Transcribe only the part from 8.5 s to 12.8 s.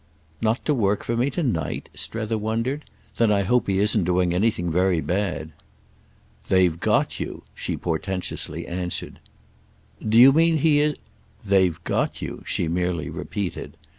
answered. "Do you mean he is—?" "They've got you," she